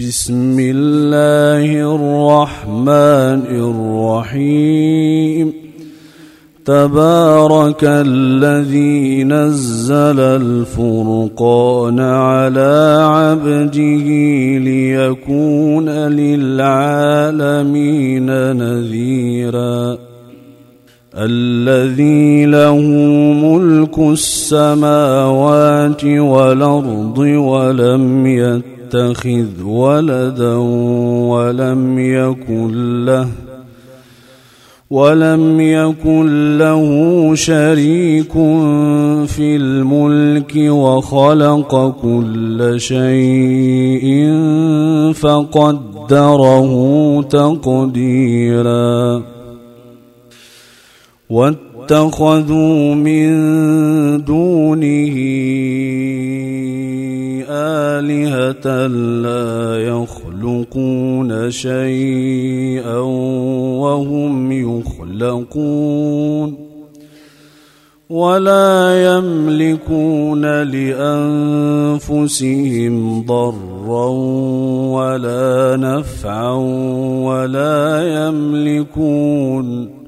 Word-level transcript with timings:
بسم 0.00 0.56
الله 0.60 1.94
الرحمن 1.94 3.40
الرحيم. 4.26 5.52
تبارك 6.64 7.84
الذي 7.84 9.24
نزل 9.24 10.20
الفرقان 10.20 12.00
على 12.00 12.98
عبده 13.00 14.06
ليكون 14.58 15.88
للعالمين 15.88 17.76
نذيرا. 18.56 19.98
الذي 21.14 22.46
له 22.46 22.78
ملك 23.44 23.98
السماوات 23.98 26.04
والأرض 26.04 27.18
ولم 27.18 28.26
يتخذ 28.94 29.62
ولدا 29.64 30.54
ولم 31.32 31.98
يكن 31.98 33.04
له 33.04 33.28
ولم 34.90 35.60
يكن 35.60 36.58
له 36.58 36.84
شريك 37.34 38.32
في 39.26 39.56
الملك 39.56 40.52
وخلق 40.56 41.94
كل 42.02 42.74
شيء 42.76 44.32
فقدره 45.12 46.72
تقديرا 47.22 49.22
واتخذوا 51.30 52.94
من 52.94 53.30
دونه 54.24 55.16
آلهة 57.98 58.86
لا 59.22 59.78
يخلقون 59.82 61.50
شيئا 61.50 62.98
وهم 63.78 64.52
يخلقون 64.52 65.92
ولا 68.10 69.04
يملكون 69.16 70.62
لأنفسهم 72.02 73.22
ضرا 73.26 74.08
ولا 74.92 75.76
نفعا 75.76 76.52
ولا 77.24 78.02
يملكون 78.26 80.01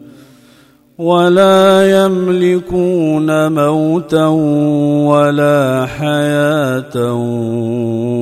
ولا 0.99 1.91
يملكون 2.05 3.53
موتا 3.53 4.27
ولا 5.11 5.87
حياة 5.87 7.13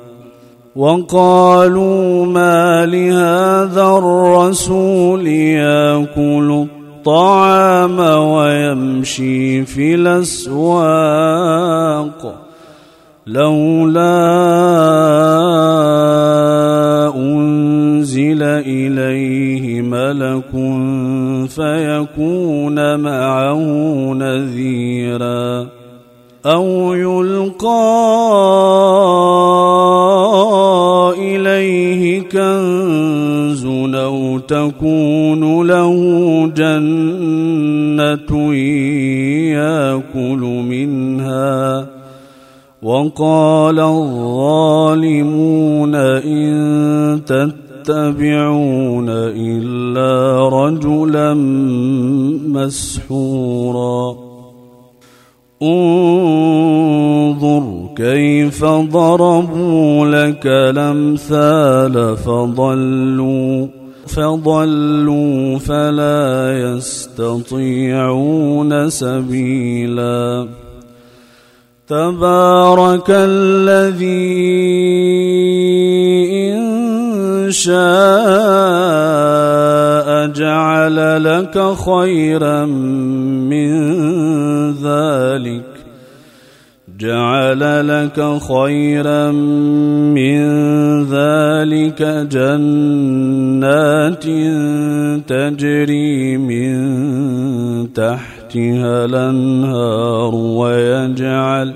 وقالوا 0.75 2.25
ما 2.25 2.85
لهذا 2.85 3.83
الرسول 3.83 5.27
يأكل 5.27 6.67
الطعام 6.97 7.99
ويمشي 7.99 9.65
في 9.65 9.95
الأسواق 9.95 11.31
لولا 13.27 14.21
أنزل 17.15 18.43
إليه 18.43 19.81
ملك 19.81 20.51
فيكون 21.49 22.99
معه 22.99 23.63
نذيرا 24.13 25.67
أو 26.45 26.93
يلقى 26.93 27.71
تكون 34.51 35.67
له 35.67 35.95
جنة 36.47 38.53
يأكل 39.53 40.41
منها. 40.69 41.87
وقال 42.81 43.79
الظالمون 43.79 45.95
إن 45.95 47.21
تتبعون 47.25 49.09
إلا 49.09 50.49
رجلا 50.49 51.33
مسحورا. 52.47 54.15
انظر 55.63 57.63
كيف 57.95 58.65
ضربوا 58.65 60.07
لك 60.07 60.45
الأمثال 60.45 62.17
فضلوا. 62.17 63.80
فضلوا 64.15 65.59
فلا 65.59 66.53
يستطيعون 66.75 68.09
سبيلا. 68.89 70.47
تبارك 71.87 73.09
الذي 73.09 74.51
إن 76.51 77.51
شاء 77.51 77.81
جعل 80.27 81.23
لك 81.23 81.75
خيرا 81.75 82.65
من 83.51 83.71
ذلك. 84.73 85.70
جعل 86.87 87.87
لك 87.87 88.39
خيرا 88.41 89.31
من 89.31 90.41
ذلك 91.03 92.01
جنات 92.31 94.23
تجري 95.27 96.37
من 96.37 97.93
تحتها 97.93 99.05
الأنهار 99.05 100.35
ويجعل 100.35 101.73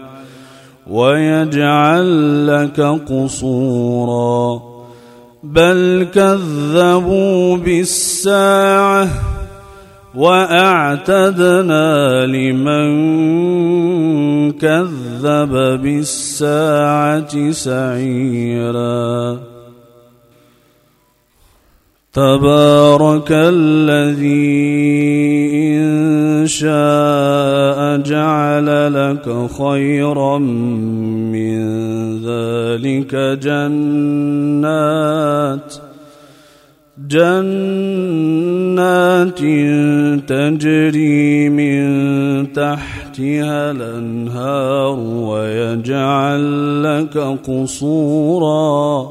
ويجعل 0.87 2.47
لك 2.47 2.81
قصورا. 2.81 4.61
بل 5.43 6.07
كذبوا 6.13 7.57
بالساعة 7.57 9.34
وأعتدنا 10.15 11.85
لمن 12.25 12.91
كذب 14.51 15.81
بالساعة 15.81 17.51
سعيرا. 17.51 19.39
تبارك 22.13 23.27
الذي 23.31 24.55
إن 25.75 26.47
شاء 26.47 27.97
جعل 27.97 28.93
لك 28.93 29.49
خيرا 29.51 30.37
من 30.37 31.59
ذلك 32.23 33.15
جنات 33.43 34.75
جنات 37.07 37.39
تجري 40.29 41.49
من 41.49 41.83
تحتها 42.53 43.71
الأنهار 43.71 44.99
ويجعل 44.99 46.83
لك 46.83 47.17
قصورا. 47.17 49.09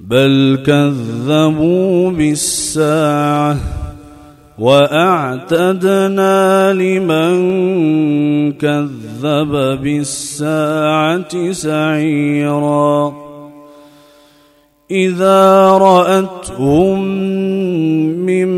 بل 0.00 0.58
كذبوا 0.66 2.10
بالساعة 2.10 3.56
وأعتدنا 4.58 5.92
لمن 6.72 7.32
كذب 8.52 9.52
بالساعة 9.82 11.52
سعيرا. 11.52 13.21
إذا 14.92 15.70
رأتهم 15.80 17.00
من 18.26 18.48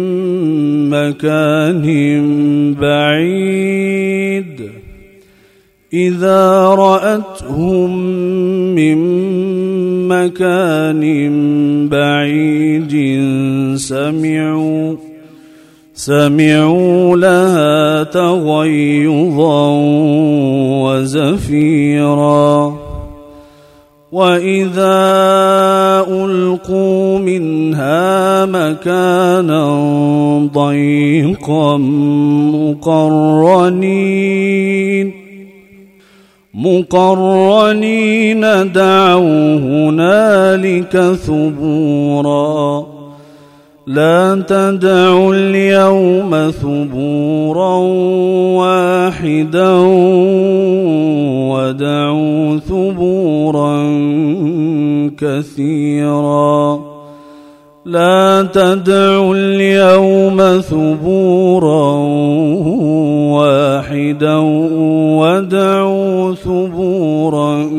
مكان 0.90 1.84
بعيد. 2.74 4.58
إذا 5.94 6.74
رأتهم 6.74 7.90
من 8.74 8.98
مكان 10.08 11.02
بعيد 11.88 12.94
سمعوا 13.78 14.96
سمعوا 15.94 17.16
لها 17.16 18.02
تغيظا 18.02 19.70
وزفيرا. 20.84 22.83
واذا 24.14 26.06
القوا 26.08 27.18
منها 27.18 28.46
مكانا 28.46 29.64
ضيقا 30.54 31.76
مقرنين 33.74 35.12
مقرنين 36.54 38.40
دعوا 38.72 39.56
هنالك 39.56 40.96
ثبورا 41.26 42.86
لا 43.86 44.44
تدعوا 44.48 45.34
اليوم 45.34 46.50
ثبورا 46.50 47.76
واحدا 48.56 49.72
ودعوا 51.52 52.58
ثبورا 52.58 53.76
كثيرا. 55.18 56.80
لا 57.84 58.48
تدعوا 58.52 59.34
اليوم 59.34 60.60
ثبورا 60.60 61.92
واحدا 63.36 64.36
ودعوا 65.20 66.34
ثبورا 66.34 67.70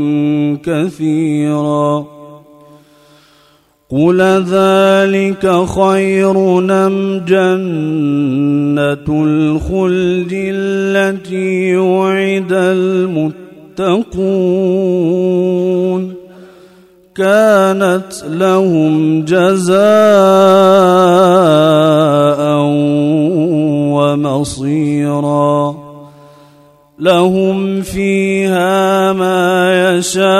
كثيرا. 0.63 2.14
قل 3.89 4.21
ذلك 4.49 5.65
خير 5.65 6.33
نم 6.59 7.21
جنة 7.27 9.05
الخلد 9.09 10.31
التي 10.33 11.77
وعد 11.77 12.53
المتقون 13.79 14.15
كانت 17.15 18.13
لهم 18.29 19.21
جزاء 19.25 19.75
ومصيرا 23.93 25.75
لهم 26.99 27.81
فيها 27.81 29.13
ما 29.13 29.97
يشاءون 29.97 30.35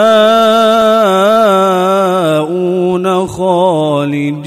خالدين. 3.27 4.45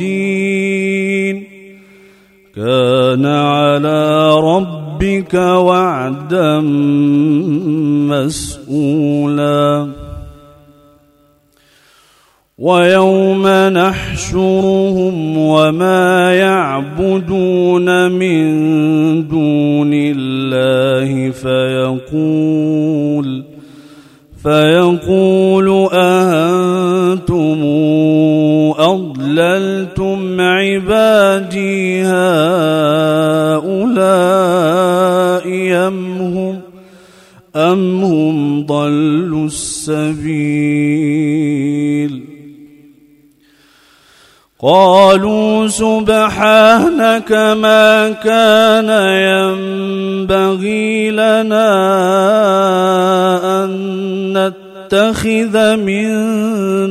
كان 2.57 3.27
على 3.27 4.35
ربك 4.35 5.35
وعدا 5.35 6.61
مسؤولا. 8.11 9.89
ويوم 12.59 13.47
نحشرهم 13.69 15.39
وما 15.39 16.35
يعبدون 16.35 18.11
من 18.11 18.49
دون 19.29 19.91
الله 19.93 21.31
فيقول 21.31 23.45
فيقول 24.43 25.89
أأنتم 25.93 26.68
أضللتم 28.79 30.41
عبادي 30.41 32.03
هؤلاء 32.03 32.19
أم 35.89 36.19
هم 36.19 36.61
أم 37.57 38.05
هم 38.05 38.67
ضلوا 38.67 39.47
السبيل 39.47 40.79
قالوا 44.63 45.67
سبحانك 45.67 47.33
ما 47.33 48.11
كان 48.11 48.89
ينبغي 50.19 51.11
لنا 51.11 51.69
أن 53.65 54.37
نتخذ 54.89 55.77
من 55.77 56.09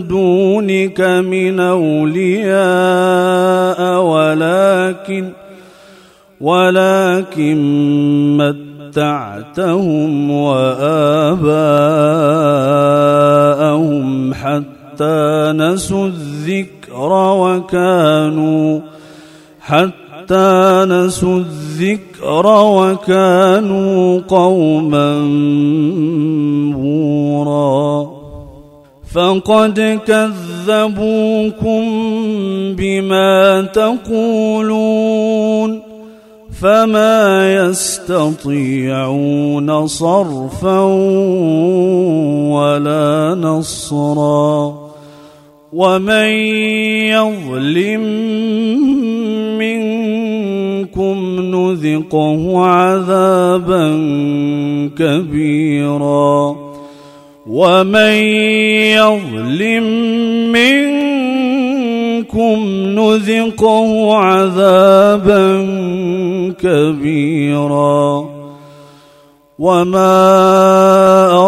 دونك 0.08 1.02
من 1.02 1.60
أولياء 1.60 2.62
ولكن 4.02 5.30
ولكن 6.42 7.58
متعتهم 8.38 10.32
وآباءهم 10.32 10.74
حتى 14.34 15.54
نسوا 15.56 16.08
الذكر 16.08 17.12
وكانوا 17.40 18.80
حتى 19.60 20.07
نسوا 20.32 21.40
الذكر 21.40 22.48
وكانوا 22.48 24.22
قوما 24.28 25.20
بورا 26.76 28.08
فقد 29.14 30.00
كذبوكم 30.08 31.84
بما 32.76 33.62
تقولون. 33.62 35.08
فما 36.62 37.56
يستطيعون 37.56 39.68
صرفا 39.88 40.80
ولا 42.52 43.38
نصرا. 43.42 44.88
ومن 45.74 46.30
يظلم 47.14 48.04
نذقه 51.68 52.66
عذابا 52.66 53.88
كبيرا. 54.98 56.56
ومن 57.48 58.14
يظلم 58.98 59.84
منكم 60.52 62.58
نذقه 63.00 64.16
عذابا 64.16 65.46
كبيرا. 66.62 68.38
وما 69.60 70.20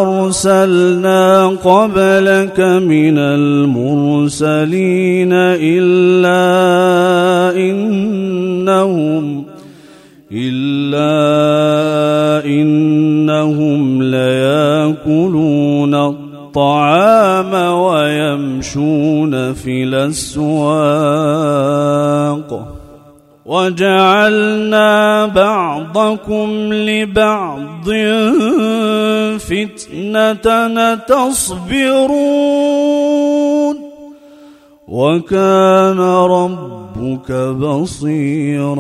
ارسلنا 0.02 1.48
قبلك 1.48 2.60
من 2.60 3.18
المرسلين 3.18 5.34
الا 5.34 6.40
انهم 7.58 8.39
إلا 10.94 12.46
إنهم 12.46 14.04
ليأكلون 14.04 15.96
الطعام 15.96 17.54
ويمشون 17.74 19.54
في 19.54 19.84
الأسواق. 19.84 20.80
وجعلنا 23.46 25.26
بعضكم 25.26 26.74
لبعض 26.74 27.90
فتنة 29.40 30.96
تصبرون. 30.96 32.70
وكان 34.88 36.00
ربك 36.00 37.32
بصيرا. 37.32 38.80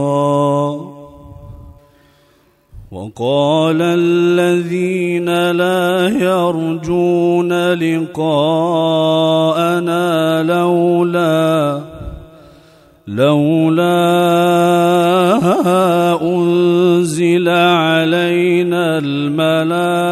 وقال 2.91 3.81
الذين 3.81 5.51
لا 5.51 6.09
يرجون 6.09 7.73
لقاءنا 7.73 8.83
لولا 10.43 11.81
لولا 13.07 13.99
أنزل 16.21 17.49
علينا 17.49 18.97
الملائكة 18.97 20.09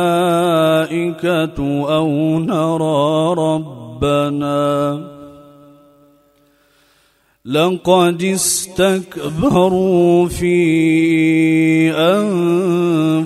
أو 1.96 2.40
نرى 2.40 3.34
ربنا 3.38 5.17
لقد 7.48 8.24
استكبروا 8.24 10.28
في 10.28 10.58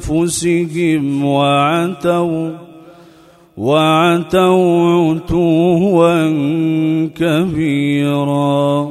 أنفسهم 0.06 1.25
وعتوا 1.25 2.51
وعتوا 3.58 5.16
عتوا 5.16 7.08
كبيرا. 7.08 8.90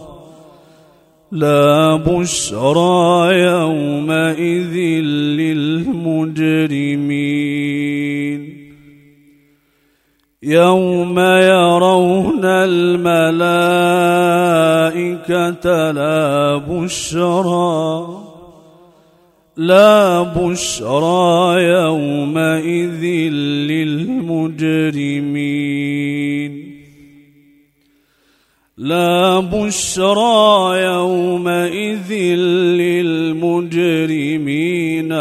لا 1.31 1.95
بشرى 1.95 3.39
يومئذ 3.41 4.75
للمجرمين. 5.39 6.39
يوم 10.43 11.19
يرون 11.19 12.45
الملائكة 12.45 13.11
لا 15.91 16.57
بشرى 16.57 18.07
لا 19.57 20.21
بشرى 20.21 21.63
يومئذ 21.63 23.03
للمجرمين. 23.69 25.28
لا 28.79 29.39
بشرى 29.39 30.83
يومئذ 30.83 32.13
للمجرمين 33.43 35.11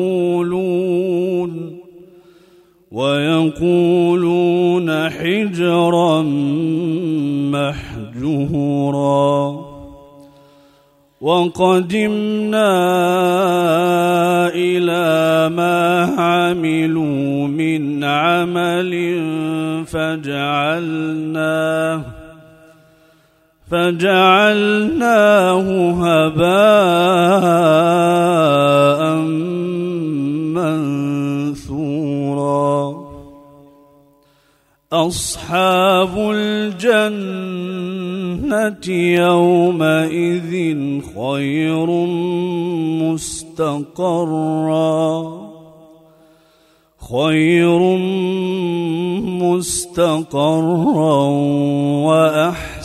ويقولون 0.00 1.52
ويقولون 2.92 5.08
حجرا 5.10 6.22
محجورا 7.52 9.38
وقدمنا 11.20 12.68
إلى 14.54 15.48
ما 15.56 16.02
عملوا 16.18 17.46
من 17.46 18.04
عمل 18.04 18.92
فجعلناه 19.86 22.04
فجعلناه 23.70 25.66
هباء 26.04 26.88
منثورا. 31.58 32.78
أصحاب 34.92 36.14
الجنة 36.18 37.58
يومئذ 39.18 40.52
خير 41.16 41.86
مستقرا. 43.04 44.58
خير 47.12 47.80
مستقرا 49.42 51.22
وأحسن 52.06 52.77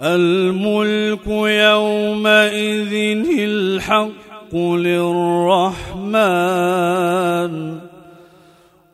الملك 0.01 1.27
يومئذ 1.27 2.93
الحق 3.39 4.55
للرحمن. 4.55 5.87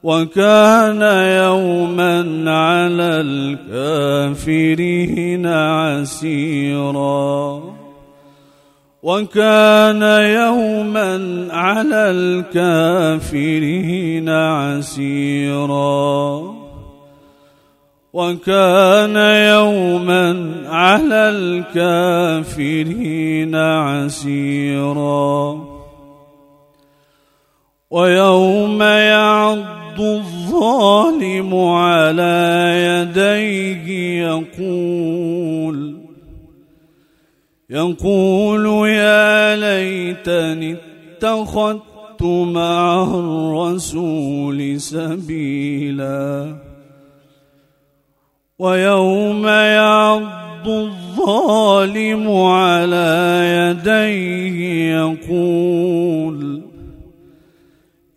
وكان 0.03 1.01
يوما 1.43 2.51
على 2.51 3.24
الكافرين 4.33 5.48
عسيرا. 5.48 7.63
وكان 9.03 10.01
يوما 10.01 11.48
على 11.51 12.12
الكافرين 12.51 14.29
عسيرا. 14.29 16.03
وكان 18.13 19.15
يوما 19.55 20.51
على 20.67 21.29
الكافرين 22.50 23.55
عسيرا. 23.55 25.63
ويوم 27.91 28.83
يعض 28.83 29.83
الظالم 30.00 31.55
على 31.55 32.73
يديه 32.88 33.88
يقول 34.27 35.97
يقول 37.69 38.89
يا 38.89 39.55
ليتني 39.55 40.75
اتخذت 41.17 42.23
مع 42.23 43.03
الرسول 43.03 44.81
سبيلا 44.81 46.55
ويوم 48.59 49.47
يعض 49.47 50.67
الظالم 50.67 52.31
على 52.31 53.39
يديه 53.53 54.95
يقول 54.95 56.42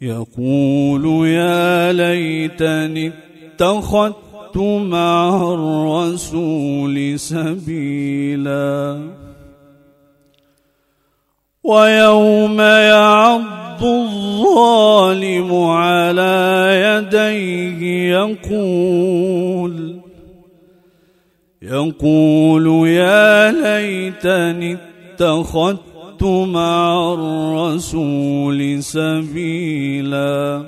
يقول 0.01 1.29
يا 1.29 1.93
ليتني 1.93 3.13
اتخذت 3.55 4.57
مع 4.57 5.53
الرسول 5.55 7.19
سبيلا. 7.19 9.01
ويوم 11.65 12.61
يعض 12.61 13.85
الظالم 13.85 15.55
على 15.55 16.73
يديه 16.85 18.11
يقول 18.13 19.97
يقول 21.63 22.89
يا 22.89 23.53
ليتني 23.53 24.79
اتخذت 25.15 25.96
اتخذت 26.17 26.25
مع 26.25 27.15
الرسول 27.15 28.83
سبيلا. 28.83 30.65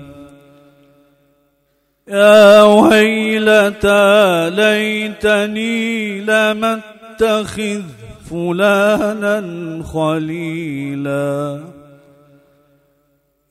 يا 2.09 2.63
ويلتى 2.63 4.51
ليتني 4.51 6.21
لم 6.21 6.65
أتخذ 6.65 7.83
فلانا 8.31 9.43
خليلا. 9.83 11.61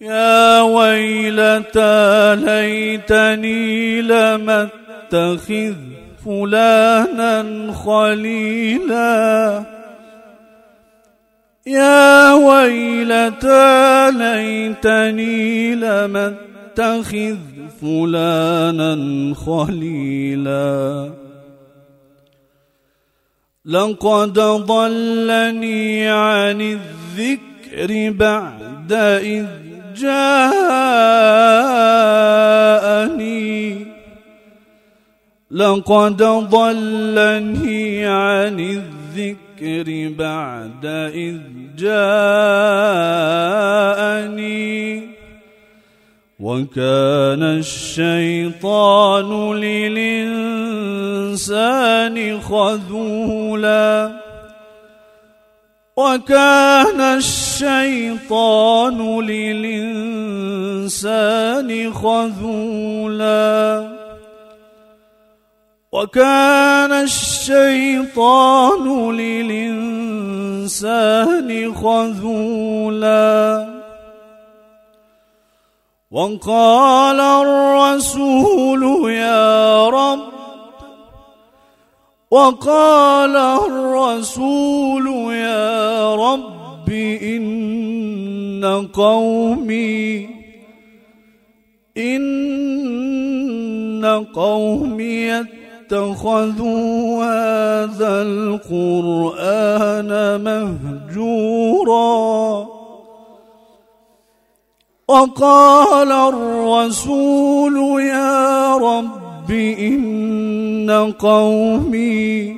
يا 0.01 0.62
ويلتى 0.62 2.36
ليتني 2.36 4.01
لم 4.01 4.50
أتخذ 4.50 5.75
فلانا 6.25 7.74
خليلا. 7.74 9.76
يا 11.67 12.33
ويلتى 12.33 14.12
ليتني 14.12 15.75
لم 15.75 16.17
اتخذ 16.17 17.38
فلانا 17.81 18.95
خليلا. 19.36 21.12
لقد 23.65 24.33
ضلني 24.39 26.07
عن 26.09 26.62
الذكر 26.62 28.12
بعد 28.12 28.93
إذ 29.21 29.45
جاءني. 29.97 30.67
لقد 35.51 36.24
ضلني 36.24 38.05
عن 38.05 38.59
الذكر 38.59 39.47
بعد 40.09 40.85
إذ 41.13 41.37
جاءني 41.77 41.97
وكان 46.39 47.43
الشيطان 47.43 49.53
للإنسان 49.53 50.87
خذولا 52.41 54.11
وكان 55.97 57.01
الشيطان 57.01 59.21
للإنسان 59.21 60.57
خذولا 61.93 63.97
وكان 65.91 66.91
الشيطان 66.91 69.12
للإنسان 69.12 70.67
خذولا. 71.74 73.67
وقال 76.12 77.20
الرسول 77.20 79.12
يا 79.12 79.89
رب 79.89 80.20
وقال 82.32 83.36
الرسول 83.36 85.34
يا 85.34 86.15
رب 86.15 86.89
إن 87.22 88.88
قومي 88.94 90.29
إن 91.98 92.65
قومي 94.34 95.46
اتخذوا 95.88 97.24
هذا 97.24 98.22
القرآن 98.22 100.12
مهجورا. 100.44 102.67
وقال 105.08 106.12
الرسول 106.12 108.01
يا 108.01 108.77
رب 108.77 109.51
إن 109.51 111.13
قومي 111.20 112.56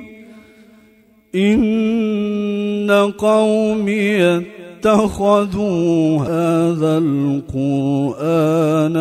إن 1.34 3.12
قومي 3.18 4.22
اتخذوا 4.22 6.18
هذا 6.18 6.98
القرآن 6.98 8.96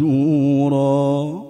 مهجوراً. 0.00 1.49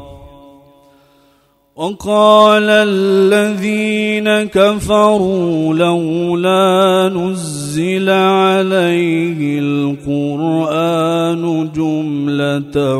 وقال 1.75 2.69
الذين 2.69 4.43
كفروا 4.43 5.75
لولا 5.75 7.11
نزل 7.15 8.09
عليه 8.09 9.59
القرآن 9.59 11.69
جملة 11.75 12.97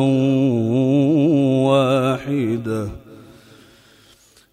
واحدة. 1.67 2.87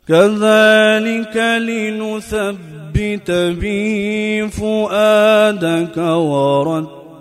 كذلك 0.09 1.37
لنثبت 1.59 3.31
به 3.31 4.48
فؤادك 4.52 5.96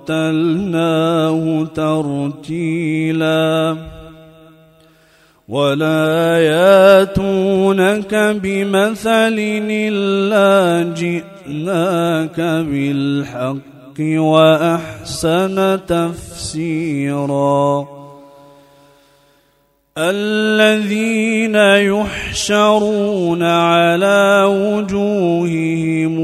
ورتلناه 0.05 1.67
ترتيلاً. 1.75 3.96
ولا 5.47 6.43
ياتونك 6.43 8.11
بمثل 8.43 9.35
إلا 9.71 10.93
جئناك 10.93 12.39
بالحق 12.39 13.99
وأحسن 13.99 15.79
تفسيرا 15.87 17.87
الذين 19.97 21.55
يحشرون 21.95 23.43
على 23.43 24.43
وجوههم 24.47 26.15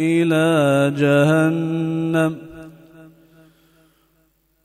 إلى 0.00 0.92
جهنم 0.98 1.77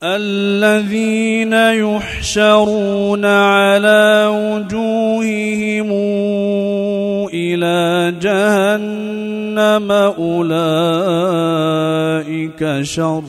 الذين 0.04 1.52
يحشرون 1.52 3.24
على 3.24 4.26
وجوههم 4.28 5.90
إلى 7.34 8.14
جهنم 8.20 9.92
أولئك 9.92 10.42
شر 12.82 13.24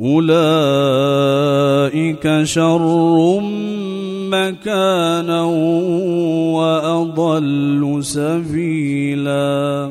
أولئك 0.00 1.04
شر 2.44 3.40
مكانا 4.30 5.42
وأضل 6.54 7.98
سبيلاً 8.02 9.90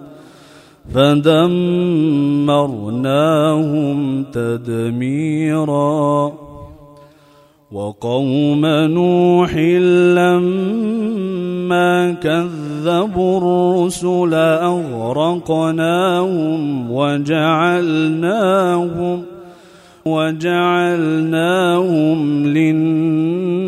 فدمرناهم 0.93 2.51
تدميرا 4.33 6.31
وقوم 7.71 8.65
نوح 8.65 9.55
لما 10.15 11.11
كذبوا 12.11 13.37
الرسل 13.37 14.33
أغرقناهم 15.43 16.01
وجعلناهم 16.91 18.11
وجعلناهم 20.05 21.37
للناس 22.47 23.61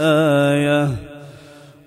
آية 0.00 1.05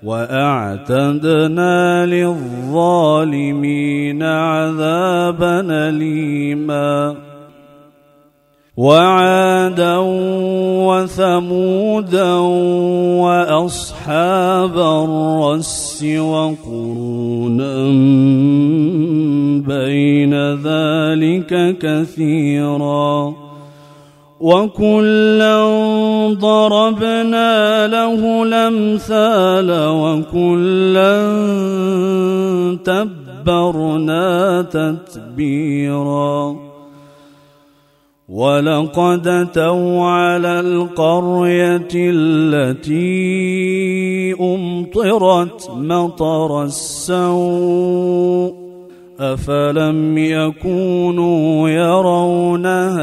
وأعتدنا 0.04 2.06
للظالمين 2.06 4.24
عذابا 4.24 5.90
أليما. 5.90 7.16
وعادا 8.78 9.98
وثمودا 10.88 12.34
وأصحاب 13.20 14.78
الرس 14.78 16.04
وقرونا 16.04 17.76
بين 19.68 20.34
ذلك 20.64 21.78
كثيرا. 21.82 23.49
وكلا 24.40 25.64
ضربنا 26.34 27.88
له 27.88 28.44
الامثال 28.44 29.72
وكلا 29.72 31.16
تبرنا 32.84 34.62
تتبيرا 34.62 36.56
ولقد 38.30 39.28
اتوا 39.28 40.06
على 40.06 40.60
القريه 40.60 41.88
التي 41.96 43.04
امطرت 44.40 45.72
مطر 45.76 46.64
السوء 46.64 48.54
افلم 49.20 50.18
يكونوا 50.18 51.70
يرونها 51.70 53.00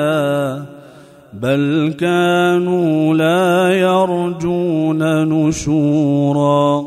بل 1.43 1.95
كانوا 2.01 3.15
لا 3.15 3.71
يرجون 3.79 5.29
نشورا. 5.29 6.85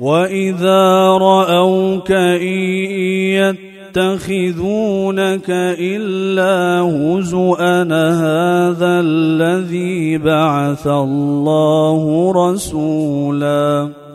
واذا 0.00 1.08
راوك 1.18 2.12
ان 2.12 3.56
يتخذونك 3.96 5.50
الا 5.80 6.80
هزءا 6.80 7.82
هذا 7.92 9.00
الذي 9.00 10.18
بعث 10.18 10.86
الله 10.86 12.32
رسولا. 12.36 14.05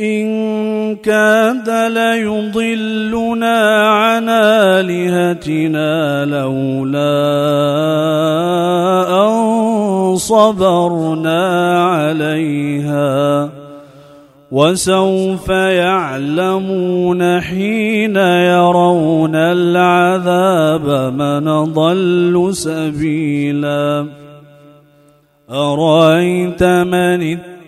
إن 0.00 0.96
كاد 0.96 1.70
ليضلنا 1.70 3.58
عن 3.88 4.28
آلهتنا 4.28 6.24
لولا 6.24 6.98
أن 9.22 10.16
صبرنا 10.16 11.74
عليها 11.84 13.50
وسوف 14.50 15.48
يعلمون 15.48 17.40
حين 17.40 18.16
يرون 18.16 19.34
العذاب 19.34 21.12
من 21.12 21.64
ضل 21.64 22.50
سبيلا. 22.52 24.06
أرأيت 25.50 26.62
من 26.62 27.38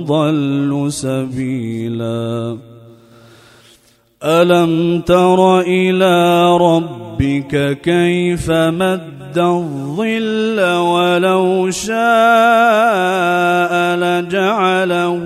أضل 0.00 0.92
سبيلا. 0.92 2.56
ألم 4.24 5.00
تر 5.00 5.60
إلى 5.60 6.46
ربك 6.56 7.80
كيف 7.80 8.50
مد 8.50 9.38
الظل 9.38 10.60
ولو 10.60 11.70
شاء 11.70 11.96
لجعله 13.96 15.18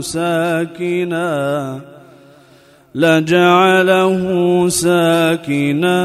ساكناً؟ 0.00 1.80
لجعله 2.96 4.24
ساكنا 4.68 6.00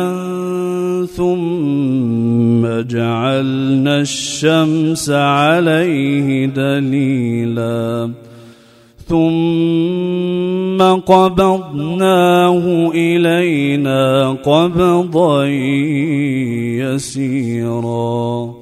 ثم 1.15 2.81
جعلنا 2.81 4.01
الشمس 4.01 5.09
عليه 5.09 6.45
دليلا. 6.45 8.11
ثم 9.07 10.81
قبضناه 10.81 12.91
إلينا 12.95 14.31
قبضا 14.31 15.45
يسيرا. 16.95 18.60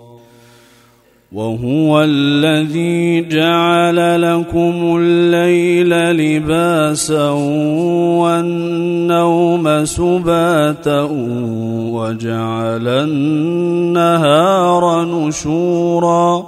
وهو 1.32 2.04
الذي 2.04 3.22
جعل 3.22 4.22
لكم 4.22 4.98
الليل 5.00 5.89
لباسا 6.18 7.30
والنوم 8.18 9.86
سباتا 9.86 11.08
وجعل 11.94 12.88
النهار 12.88 14.26
نشورا 15.06 16.46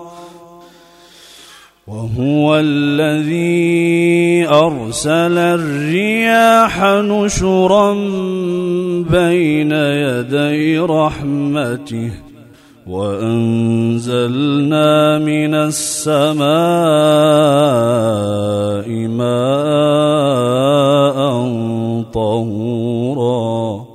وهو 1.88 2.60
الذي 2.60 4.48
أرسل 4.48 5.38
الرياح 5.38 6.84
نشرا 6.84 7.94
بين 9.10 9.72
يدي 9.72 10.80
رحمته 10.80 12.31
وأنزلنا 12.88 14.40
من 15.20 15.54
السماء 15.56 16.52
ماء 19.08 19.92
طهورا 22.14 23.86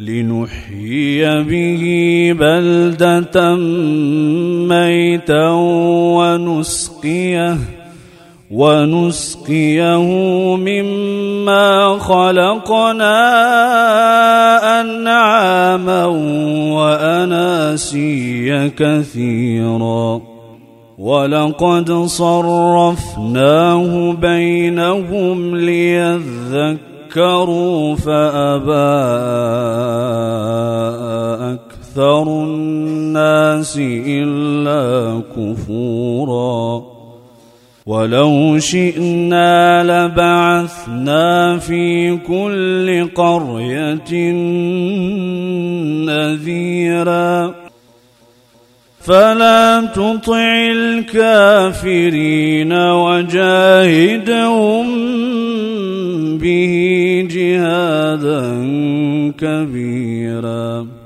لنحيي 0.00 1.42
به 1.42 1.84
بلدة 2.38 3.56
ميتا 4.66 5.48
ونسقيه 6.16 7.58
ونسقيه 8.50 10.10
مما 10.56 11.98
خلقنا 11.98 13.20
أنعاما 14.80 16.06
وأناسيا 16.74 18.70
كثيرا. 18.76 20.20
ولقد 20.98 21.92
صرفناه 21.92 24.12
بينهم 24.12 25.56
ليذكروا 25.56 26.76
فأبى 27.96 29.00
أكثر 31.56 32.22
الناس 32.22 33.76
إلا 34.06 35.20
كفورا. 35.36 36.89
ولو 37.90 38.58
شئنا 38.58 39.82
لبعثنا 39.82 41.58
في 41.58 42.16
كل 42.16 43.08
قرية 43.14 44.32
نذيرا. 46.06 47.54
فلا 49.00 49.90
تطع 49.94 50.70
الكافرين 50.72 52.72
وجاهدهم 52.72 54.86
به 56.38 57.26
جهادا 57.30 58.42
كبيرا. 59.38 60.99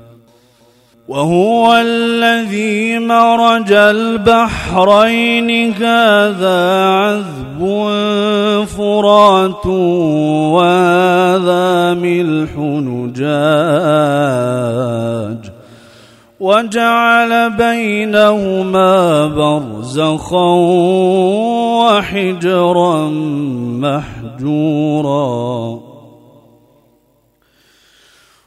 وهو 1.07 1.73
الذي 1.73 2.99
مرج 2.99 3.71
البحرين. 3.71 5.73
هذا 5.73 6.85
عذب 6.85 7.59
فرات 8.65 9.65
وهذا 10.55 11.93
ملح 11.93 12.57
نجاج. 12.57 13.25
وجعل 16.39 17.49
بينهما 17.49 19.27
برزخا 19.27 20.53
وحجرا 21.85 23.07
محجورا. 23.81 25.84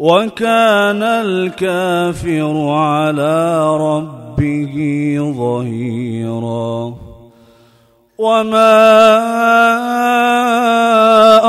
وكان 0.00 1.02
الكافر 1.02 2.68
على 2.68 3.36
ربه 3.76 4.76
ظهيرا. 5.36 6.94
وما 8.18 8.78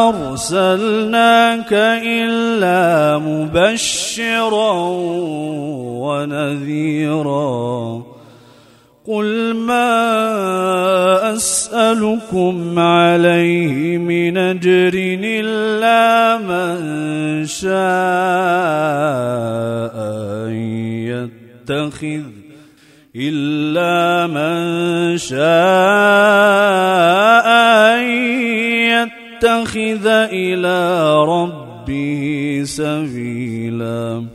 أرسلناك 0.10 1.74
إلا 2.04 3.18
مبشرا 3.18 4.72
ونذيرا. 6.04 8.02
قل 9.08 9.54
ما 9.54 11.34
أسألكم 11.34 12.80
عليه 12.80 13.98
من 13.98 14.38
أجر 14.38 14.92
إلا 15.24 16.38
من 16.38 17.46
شاء 17.46 17.72
أن 20.46 20.54
يتخذ 21.10 22.24
إلا 23.16 24.28
من 24.28 25.18
شاء 25.18 25.42
أن 27.98 28.04
يتخذ 28.94 30.08
إلى 30.08 31.16
ربه 31.26 32.62
سبيلا 32.66 34.26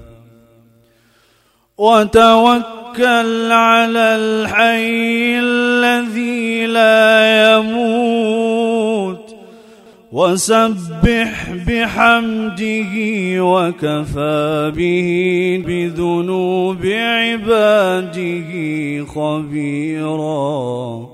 وتوكل 1.78 2.75
على 3.52 3.98
الحي 3.98 5.38
الذي 5.38 6.66
لا 6.66 7.56
يموت. 7.56 9.36
وسبح 10.12 11.50
بحمده 11.68 12.92
وكفى 13.44 14.72
به 14.76 15.08
بذنوب 15.66 16.86
عباده 16.86 18.50
خبيرا. 19.04 21.06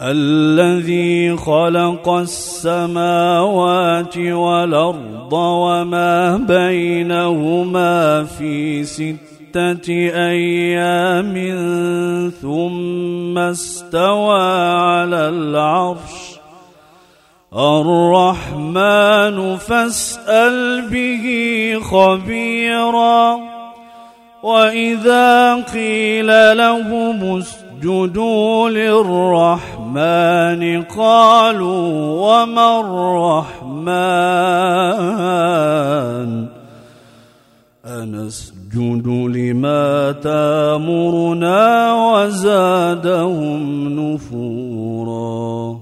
الذي 0.00 1.36
خلق 1.36 2.08
السماوات 2.08 4.18
والأرض 4.18 5.32
وما 5.32 6.36
بينهما 6.36 8.24
في 8.24 8.84
أيام 10.14 11.34
ثم 12.42 13.38
استوى 13.38 14.70
على 14.70 15.28
العرش. 15.28 16.38
الرحمن 17.56 19.56
فاسأل 19.56 20.88
به 20.90 21.24
خبيرا. 21.82 23.38
وإذا 24.42 25.54
قيل 25.54 26.58
لهم 26.58 27.38
اسجدوا 27.38 28.70
للرحمن 28.70 30.82
قالوا 30.82 31.90
وما 32.20 32.80
الرحمن؟ 32.80 33.98
أنسجد 37.86 38.57
لما 38.76 40.12
تأمرنا 40.12 41.92
وزادهم 41.94 43.88
نفورا. 44.00 45.78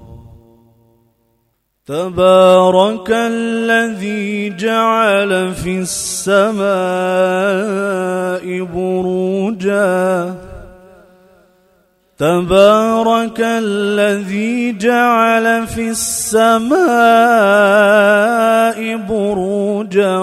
تبارك 1.86 3.10
الذي 3.10 4.56
جعل 4.56 5.54
في 5.54 5.78
السماء 5.78 6.64
بروجاً. 8.74 10.45
تبارك 12.18 13.40
الذي 13.40 14.72
جعل 14.72 15.66
في 15.66 15.88
السماء 15.88 16.76
بروجا 18.96 20.18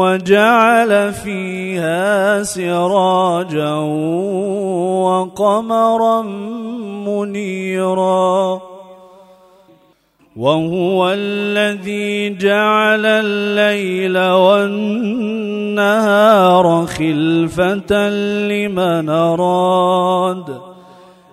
وجعل 0.00 1.12
فيها 1.12 2.42
سراجا 2.42 3.74
وقمرا 5.04 6.22
منيرا. 7.04 8.60
وهو 10.36 11.10
الذي 11.12 12.36
جعل 12.36 13.06
الليل 13.06 14.18
والنهار 14.18 15.26
خلفة 16.86 18.08
لمن 18.48 19.08
أراد. 19.08 20.79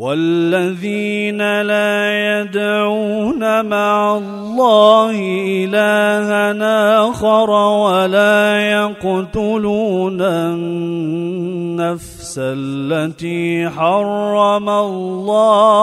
والذين 0.00 1.60
لا 1.60 2.40
يدعون 2.40 3.64
مع 3.66 4.16
الله 4.16 5.10
إلها 5.64 6.52
آخر 7.10 7.50
ولا 7.50 8.60
يقتلون 8.70 10.20
النفس 10.20 12.00
التي 12.38 13.68
حرم 13.68 14.68
الله 14.68 15.82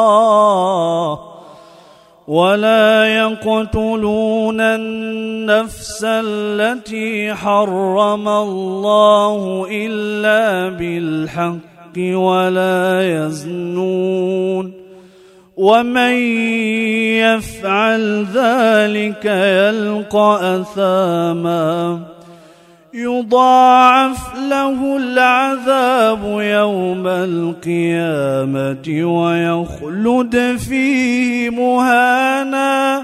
ولا 2.27 3.05
يقتلون 3.05 4.61
النفس 4.61 6.01
التي 6.03 7.33
حرم 7.33 8.27
الله 8.27 9.67
إلا 9.71 10.69
بالحق 10.69 11.76
ولا 11.99 13.01
يزنون 13.01 14.73
ومن 15.57 16.13
يفعل 17.17 18.25
ذلك 18.33 19.25
يلقى 19.25 20.61
أثاما 20.61 21.99
يضاعف 22.93 24.35
له 24.49 24.97
العذاب 24.97 26.23
يوم 26.41 27.07
القيامة 27.07 28.87
ويخلد 29.05 30.57
فيه 30.57 31.49
مهانا 31.49 33.03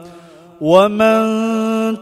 ومن 0.61 1.21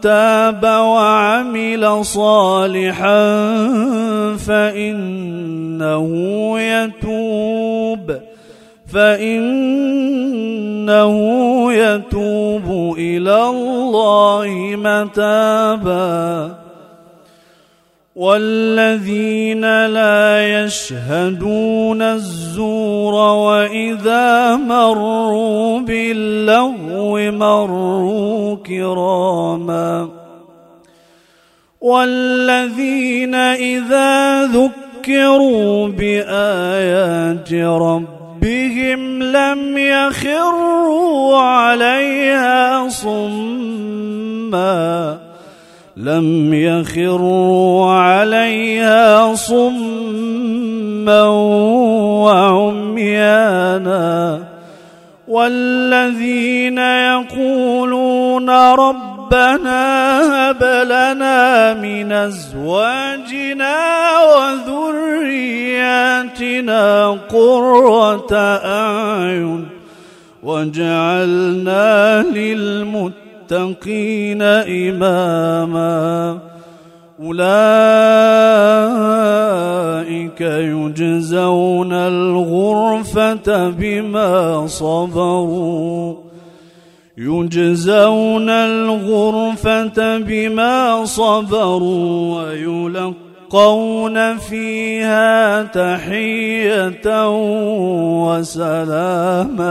تاب 0.00 0.64
وعمل 0.64 2.04
صالحا 2.04 3.22
فإنه 4.36 6.10
يتوب 6.60 8.20
فإنه 8.92 10.12
يتوب 11.72 12.96
إلى 12.98 13.44
الله 13.48 14.74
متابا. 14.76 16.59
والذين 18.16 19.86
لا 19.86 20.62
يشهدون 20.64 22.02
الزور 22.02 23.14
وإذا 23.14 24.56
مروا 24.56 25.80
باللغو 25.80 27.30
مروا 27.30 28.56
كراما 28.56 30.08
والذين 31.80 33.34
إذا 33.34 34.44
ذكروا 34.46 35.88
بآيات 35.88 37.52
ربهم 37.52 39.22
لم 39.22 39.78
يخروا 39.78 41.36
عليها 41.36 42.88
صما 42.88 44.10
لم 46.00 46.54
يخروا 46.54 47.92
عليها 47.92 49.34
صما 49.34 51.22
وعميانا 52.24 54.38
والذين 55.28 56.78
يقولون 56.78 58.50
رب 58.50 59.10
ربنا 59.30 60.50
هب 60.50 60.64
لنا 60.64 61.74
من 61.74 62.12
أزواجنا 62.12 63.76
وذرياتنا 64.76 66.10
قرة 67.10 68.34
أعين 68.64 69.68
واجعلنا 70.42 72.22
للمتقين 72.22 73.29
إماما. 74.42 76.38
أولئك 77.22 77.50
يجزون 80.40 81.92
الغرفة 81.92 83.68
بما 83.68 84.66
صبروا. 84.66 86.14
يجزون 87.18 88.50
الغرفة 88.50 90.18
بما 90.18 91.04
صبروا 91.04 92.42
ويلقون 92.42 94.38
فيها 94.38 95.62
تحية 95.62 97.26
وسلاما. 98.26 99.70